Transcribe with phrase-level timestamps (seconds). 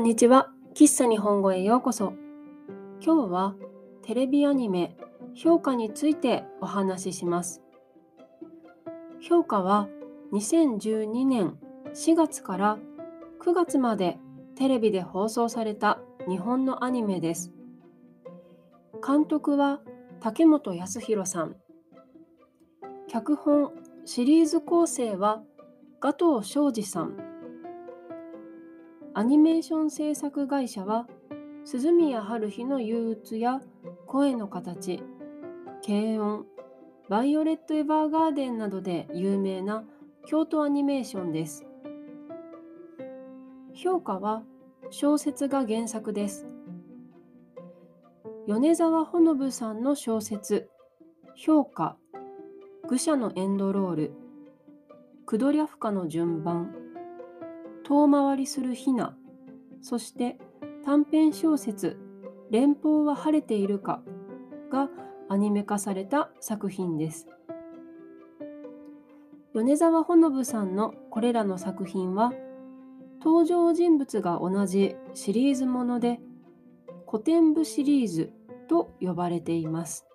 [0.00, 0.48] んにちは。
[0.74, 2.14] 喫茶日本語へようこそ。
[3.04, 3.54] 今日は
[4.02, 4.96] テレビアニメ
[5.34, 7.60] 評価についてお話しします。
[9.20, 9.88] 評価は
[10.32, 11.58] 2012年
[11.92, 12.78] 4月から
[13.44, 14.16] 9月まで
[14.56, 17.52] テレビで放送された日本のアニメです。
[19.06, 19.80] 監督は
[20.20, 21.56] 竹本康弘さん。
[23.06, 23.72] 脚本
[24.06, 25.42] シリーズ構成は
[26.00, 27.29] 加藤昌司さん。
[29.12, 31.08] アニメーション制作会社は
[31.64, 33.60] 鈴宮春日の憂鬱や
[34.06, 35.02] 声の形、
[35.84, 36.46] 軽音、
[37.08, 39.84] バイオレット・エヴァーガーデンなどで有名な
[40.26, 41.66] 京都アニメーションです。
[43.74, 44.44] 評価は
[44.90, 46.46] 小説が原作です。
[48.46, 50.68] 米沢ほのぶさんの小説
[51.34, 51.96] 「評価」
[52.88, 54.12] 「愚者のエンドロール」
[55.26, 56.74] 「クドリャフカの順番」
[57.90, 59.16] 遠回りするひな、
[59.82, 60.38] そして
[60.84, 61.98] 短編小説
[62.48, 64.00] 連邦は晴れているか
[64.70, 64.88] が
[65.28, 67.26] アニメ化された作品です。
[69.54, 72.32] 米沢ほのぶさんのこれらの作品は
[73.20, 76.20] 登場人物が同じシリーズもので
[77.10, 78.32] 古典部シリーズ
[78.68, 80.06] と呼ばれています。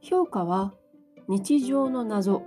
[0.00, 0.74] 評価は
[1.28, 2.42] 日常の謎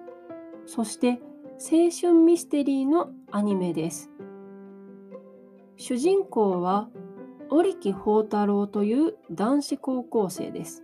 [0.66, 1.22] そして
[1.60, 4.12] 青春ミステリーのアニメです。
[5.76, 6.88] 主人公は
[7.50, 10.84] 織木宝太郎という男子高校生です。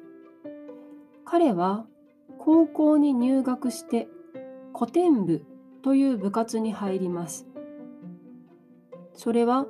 [1.26, 1.86] 彼は
[2.40, 4.08] 高校に入学して
[4.76, 5.46] 古典部
[5.84, 7.46] という部活に入ります。
[9.14, 9.68] それは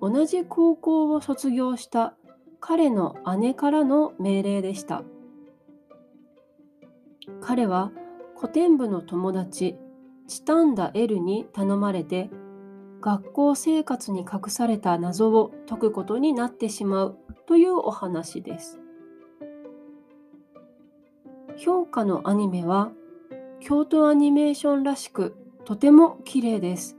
[0.00, 2.14] 同じ高校を卒業した
[2.60, 5.02] 彼の姉からの命令でした。
[7.40, 7.90] 彼は
[8.36, 9.76] 古典部の友達
[10.28, 12.30] チタンダ L に頼まれて
[13.00, 18.78] 学校生活に隠された謎を解くことになってしまうというお話です。
[21.56, 22.92] 評価のアニメは
[23.60, 26.96] 京都アニメーションらしくとても綺麗です。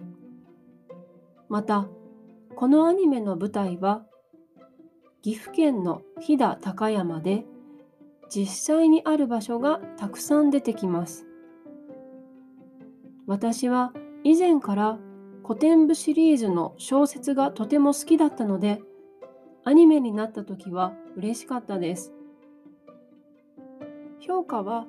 [1.48, 1.88] また、
[2.56, 4.04] このアニメの舞台は
[5.22, 7.46] 岐阜県の飛騨高山で
[8.30, 11.29] 実際にある場所がたくさん出てきます。
[13.30, 14.98] 私は以前から
[15.46, 18.82] 古典部シリーズの小説がとても好きだったので、
[19.64, 22.12] アニメになった時は嬉しかったです。
[24.20, 24.88] 評価は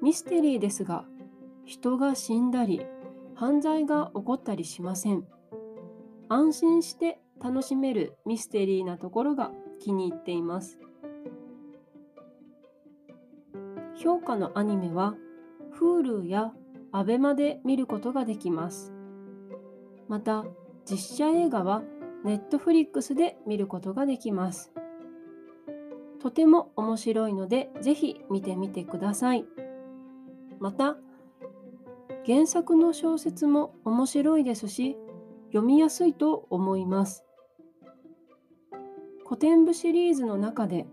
[0.00, 1.04] ミステリーですが、
[1.66, 2.80] 人が死んだり、
[3.34, 5.24] 犯罪が起こったりしません。
[6.30, 10.78] 安心して楽しめるミステリーなところが気に入っています。
[13.96, 15.14] 評価のアニメは
[15.78, 16.54] Hulu や
[16.94, 18.92] アベマで見ることができます。
[20.08, 20.44] また、
[20.84, 21.82] 実写映画は
[22.22, 24.72] Netflix で見ることができます。
[26.20, 29.46] とても面白いので、ぜひ見てみてください。
[30.60, 30.98] また、
[32.26, 34.96] 原作の小説も面白いですし、
[35.46, 37.24] 読みやすいと思います。
[39.24, 40.86] 古典部シリーズの中で、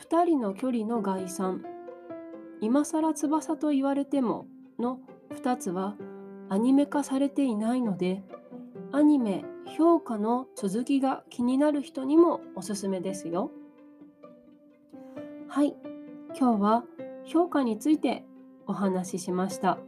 [0.00, 1.64] 2人の距離の概算、
[2.60, 4.46] 今更翼と言われても
[4.78, 5.00] の
[5.30, 5.96] 2つは
[6.48, 8.22] アニメ化されていないので
[8.92, 9.44] アニメ
[9.76, 13.50] 評価の続きが気になる人にもおすすめですよ。
[15.48, 15.74] はい、
[16.38, 16.84] 今日は
[17.24, 18.24] 評価について
[18.66, 19.78] お話ししました。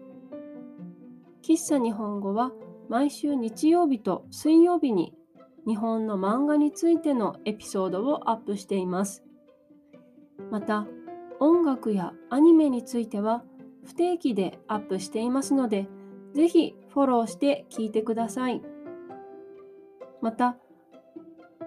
[1.43, 2.53] 喫茶日本語は
[2.89, 5.15] 毎週日曜日と水曜日に
[5.67, 9.25] 日本の漫画についてのエピソードをアップしています。
[10.51, 10.87] また、
[11.41, 13.45] 音楽やアニメについては
[13.85, 15.87] 不定期でアップしていますので、
[16.35, 18.63] ぜひフォローして聞いてください。
[20.21, 20.57] また、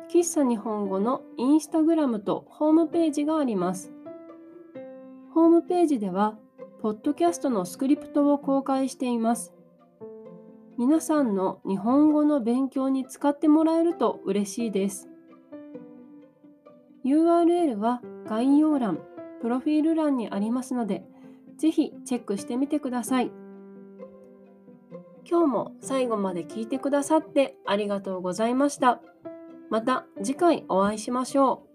[0.10, 3.92] 喫茶日本語のインスタグラムとホームページがあります。
[5.34, 6.38] ホームページでは、
[6.82, 9.54] ポッドキャストのスクリプトを公開しています。
[10.78, 15.10] 皆さんの日本語の勉強に使ってもらえると嬉しいです。
[17.04, 19.00] URL は概要欄、
[19.42, 21.04] プロフィール欄にありますので、
[21.58, 23.32] ぜひチェックしてみてください。
[25.30, 29.02] 今日も最後まで聞いてくださってありがとうございました。
[29.70, 31.67] また次回お会いしましょう。